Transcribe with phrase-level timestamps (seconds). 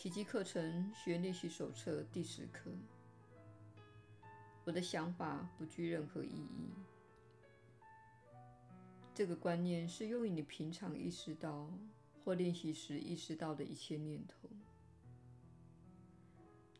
[0.00, 2.70] 奇迹课程学练习手册第十课。
[4.64, 6.70] 我的想法不具任何意义。
[9.12, 11.68] 这个观念适用于你平常意识到
[12.22, 14.48] 或练习时意识到的一切念头。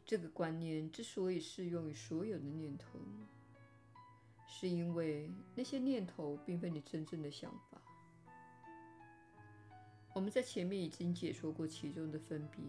[0.07, 3.00] 这个观念之所以适用于所有的念头，
[4.46, 7.82] 是因为那些念头并非你真正的想法。
[10.14, 12.62] 我们在前面已经解说过其中的分别，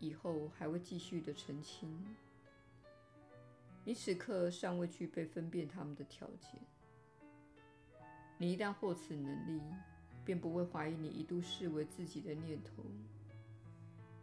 [0.00, 1.96] 以后还会继续的澄清。
[3.84, 6.60] 你此刻尚未具备分辨他们的条件。
[8.36, 9.62] 你一旦获此能力，
[10.24, 12.82] 便不会怀疑你一度视为自己的念头，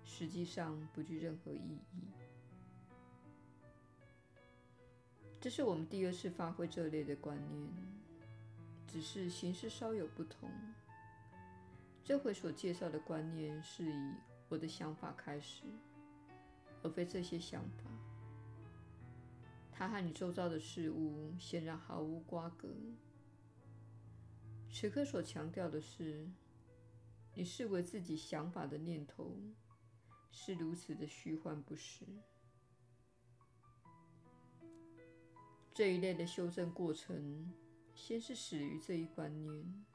[0.03, 2.01] 实际上不具任何意义。
[5.39, 7.69] 这是我们第二次发挥这类的观念，
[8.87, 10.49] 只是形式稍有不同。
[12.03, 14.13] 这回所介绍的观念是以
[14.49, 15.63] 我的想法开始，
[16.81, 17.83] 而非这些想法。
[19.71, 22.67] 它和你周遭的事物显然毫无瓜葛。
[24.71, 26.27] 此刻所强调的是，
[27.33, 29.37] 你视为自己想法的念头
[30.31, 32.05] 是如此的虚幻不实。
[35.73, 37.53] 这一类的修正过程，
[37.93, 39.85] 先是始于这一观念：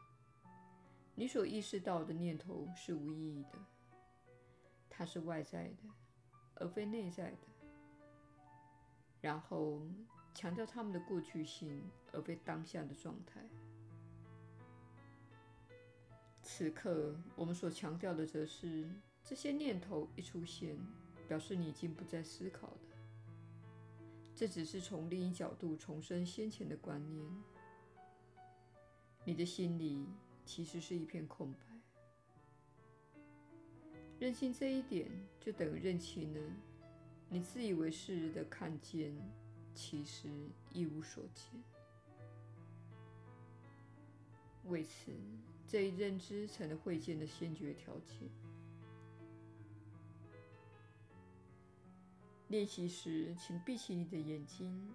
[1.16, 3.58] 你所意识到的念头是无意义的，
[4.94, 5.88] 它是外在的，
[6.56, 7.38] 而非内在的。
[9.22, 9.80] 然后
[10.34, 13.40] 强调他们的过去性，而非当下的状态。
[16.42, 18.90] 此刻，我们所强调的则是，
[19.24, 20.76] 这些念头一出现，
[21.26, 22.78] 表示你已经不再思考了。
[24.34, 27.24] 这只是从另一角度重申先前的观念。
[29.24, 30.06] 你的心里
[30.44, 31.71] 其实是一片空白。
[34.22, 36.40] 认清这一点，就等于认清了。
[37.28, 39.12] 你自以为是的看见，
[39.74, 40.30] 其实
[40.70, 41.60] 一无所见。
[44.66, 45.10] 为此，
[45.66, 48.30] 这一认知成了会见的先决条件。
[52.46, 54.94] 练习时，请闭起你的眼睛，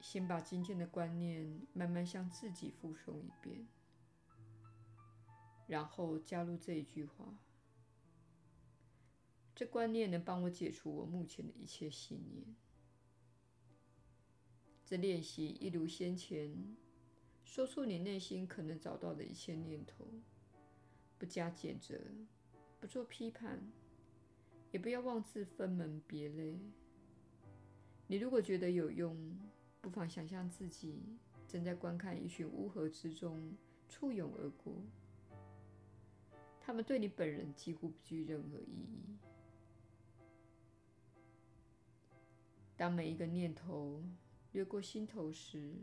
[0.00, 3.66] 先把今天的观念慢慢向自己复诵一遍，
[5.66, 7.26] 然后加入这一句话。
[9.60, 12.42] 这观念能帮我解除我目前的一切信念。
[14.86, 16.50] 这练习一如先前，
[17.44, 20.06] 说出你内心可能找到的一切念头，
[21.18, 22.00] 不加谴责，
[22.80, 23.70] 不做批判，
[24.70, 26.58] 也不要妄自分门别类。
[28.06, 29.38] 你如果觉得有用，
[29.82, 31.02] 不妨想象自己
[31.46, 33.54] 正在观看一群乌合之众
[33.90, 34.82] 簇拥而过，
[36.62, 39.18] 他们对你本人几乎不具任何意义。
[42.80, 44.02] 当每一个念头
[44.52, 45.74] 掠过心头时，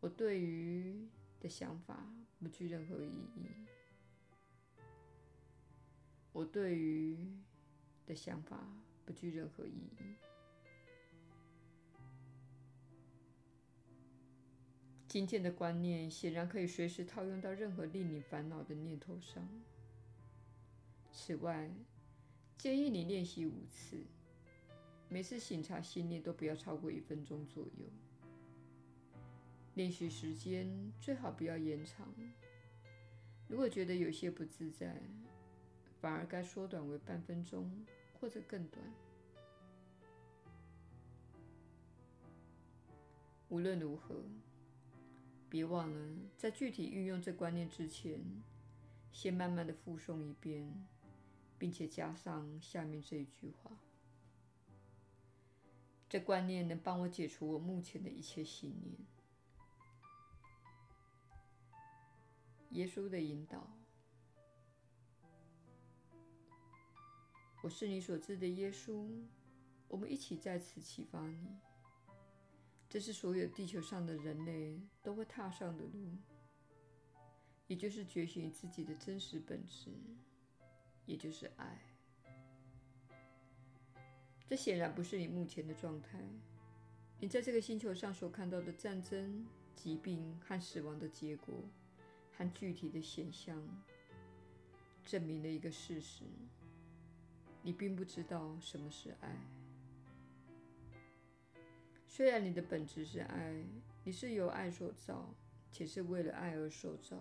[0.00, 1.06] 我对于
[1.38, 3.44] 的想法不具任何意义。
[6.32, 7.18] 我对于
[8.06, 8.66] 的想法
[9.04, 10.16] 不具任何意义。”
[15.06, 19.46] 今天的观念显然可以随时套用到任何令你烦恼的念头上。
[21.12, 21.70] 此外，
[22.60, 23.96] 建议你练习五次，
[25.08, 27.86] 每次醒察心念都不要超过一分钟左右。
[29.76, 30.68] 练习时间
[31.00, 32.06] 最好不要延长。
[33.48, 35.00] 如果觉得有些不自在，
[36.02, 37.72] 反而该缩短为半分钟
[38.20, 38.84] 或者更短。
[43.48, 44.22] 无论如何，
[45.48, 48.20] 别忘了在具体运用这观念之前，
[49.10, 50.70] 先慢慢的复诵一遍。
[51.60, 53.70] 并且加上下面这一句话：
[56.08, 58.96] 这观念能帮我解除我目前的一切信念。
[62.70, 63.70] 耶稣的引导，
[67.62, 69.06] 我是你所知的耶稣。
[69.86, 71.58] 我们一起在此启发你。
[72.88, 76.16] 这是所有地球上的人类都会踏上的路，
[77.66, 79.90] 也就是觉醒自己的真实本质。
[81.10, 81.76] 也就是爱，
[84.48, 86.20] 这显然不是你目前的状态。
[87.18, 91.64] 你在这个星球上所看到的战争、疾病和死亡的结果，
[92.36, 93.60] 和具体的现象，
[95.04, 96.22] 证明了一个事实：
[97.60, 99.36] 你并不知道什么是爱。
[102.06, 103.64] 虽然你的本质是爱，
[104.04, 105.34] 你是由爱所造，
[105.72, 107.20] 且是为了爱而受造。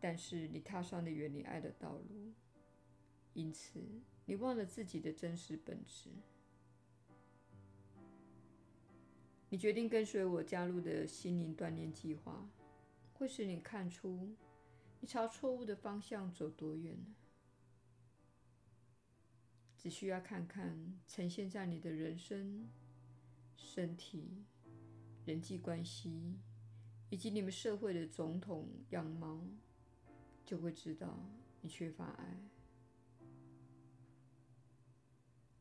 [0.00, 2.32] 但是你踏上了远离爱的道路，
[3.34, 3.80] 因此
[4.24, 6.10] 你忘了自己的真实本质。
[9.48, 12.50] 你决定跟随我加入的心灵锻炼计划，
[13.14, 14.34] 会使你看出
[15.00, 17.06] 你朝错误的方向走多远了。
[19.78, 22.68] 只需要看看呈现在你的人生、
[23.56, 24.44] 身体、
[25.24, 26.34] 人际关系
[27.08, 29.40] 以及你们社会的总统样貌，
[30.46, 31.18] 就会知道
[31.60, 32.38] 你缺乏爱。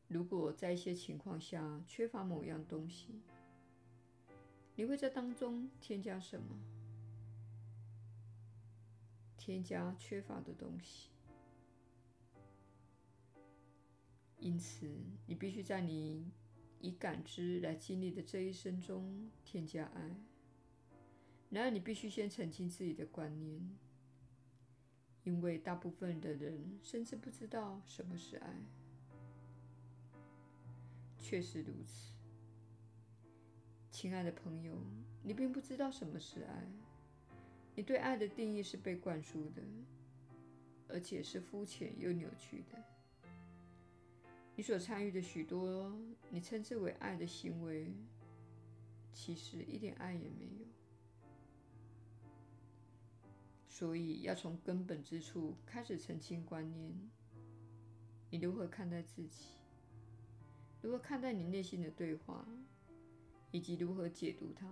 [0.07, 3.19] 如果在一些情况下缺乏某样东西，
[4.75, 6.55] 你会在当中添加什么？
[9.35, 11.09] 添加缺乏的东西。
[14.37, 14.87] 因此，
[15.25, 16.31] 你必须在你
[16.79, 20.15] 以感知来经历的这一生中添加爱。
[21.49, 23.75] 然而，你必须先澄清自己的观念，
[25.25, 28.55] 因为大部分的人甚至不知道什么是爱。
[31.19, 32.13] 确实如此。
[33.91, 34.77] 亲爱的朋友，
[35.23, 36.67] 你并不知道什么是爱。
[37.73, 39.61] 你对爱的定义是被灌输的，
[40.87, 43.29] 而且是肤浅又扭曲的。
[44.55, 45.91] 你所参与的许多
[46.29, 47.91] 你称之为爱的行为，
[49.11, 50.65] 其实一点爱也没有。
[53.77, 56.93] 所以，要从根本之处开始澄清观念：
[58.29, 59.47] 你如何看待自己？
[60.81, 62.47] 如何看待你内心的对话？
[63.51, 64.65] 以及如何解读它。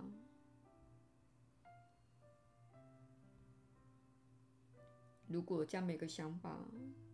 [5.26, 6.64] 如果将每个想法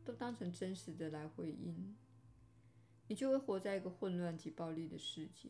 [0.04, 1.96] 都当成真实的来回应，
[3.08, 5.48] 你就会活在一个混乱及暴力的世界，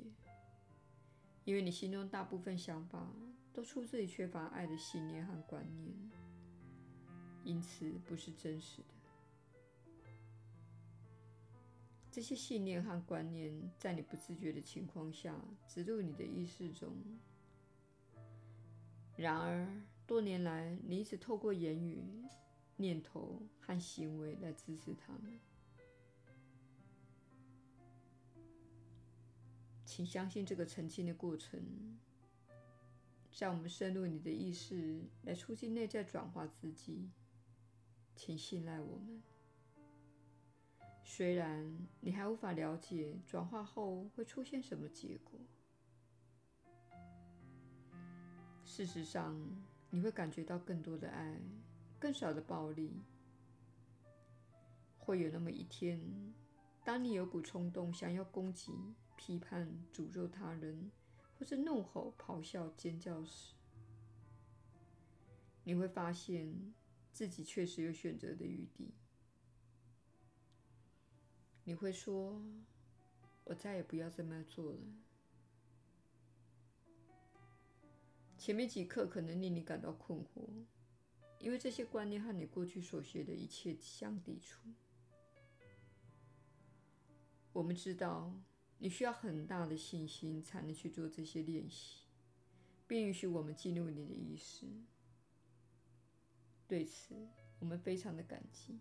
[1.44, 3.12] 因为你心中大部分想法
[3.52, 5.94] 都出自于缺乏爱的信念和观念，
[7.44, 8.94] 因此不是真实的。
[12.10, 15.34] 这些信念和观念在你不自觉的情况下
[15.68, 16.92] 植入你的意识中。
[19.16, 19.66] 然而，
[20.06, 22.02] 多年来你一直透过言语、
[22.76, 25.38] 念头和行为来支持他们。
[29.84, 31.60] 请相信这个澄清的过程，
[33.32, 37.10] 在我们深入你的意识来促进内在转化自己。
[38.22, 39.22] 请信赖我们。
[41.02, 45.40] 虽然你还无法了解转化后会出现什么结果，
[48.62, 49.34] 事实上，
[49.88, 51.40] 你会感觉到更多的爱，
[51.98, 52.92] 更少的暴力。
[54.98, 55.98] 会有那么一天，
[56.84, 58.74] 当你有股冲动想要攻击、
[59.16, 60.90] 批判、诅咒他人，
[61.38, 63.54] 或是怒吼、咆哮、尖叫时，
[65.64, 66.74] 你会发现
[67.12, 68.94] 自己确实有选择的余地。
[71.64, 72.42] 你会说
[73.44, 74.78] ：“我再也不要这么做了。”
[78.38, 80.48] 前面几课可能令你感到困惑，
[81.38, 84.70] 因为这些观念和你过去所学的一切相抵触。
[87.52, 88.40] 我们知道
[88.78, 92.04] 你需要很大的信心才能去做这些练习，
[92.86, 94.66] 并允许我们进入你的意识。
[96.70, 97.16] 对此，
[97.58, 98.78] 我们非常的感激。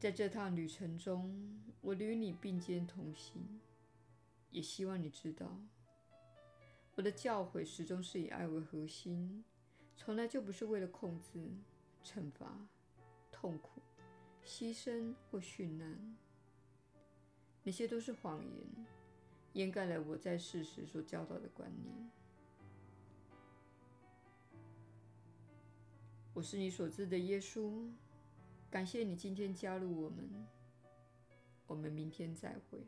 [0.00, 3.60] 在这趟旅程中，我与你并肩同行，
[4.48, 5.60] 也希望你知道，
[6.94, 9.44] 我的教诲始终是以爱为核心，
[9.94, 11.50] 从来就不是为了控制、
[12.02, 12.66] 惩罚、
[13.30, 13.82] 痛苦、
[14.42, 16.16] 牺牲或殉难。
[17.62, 18.86] 那些都是谎言，
[19.52, 22.10] 掩盖了我在世时所教导的观念。
[26.34, 27.88] 我是你所知的耶稣。
[28.70, 30.46] 感谢你今天加入我们，
[31.66, 32.86] 我们明天再会。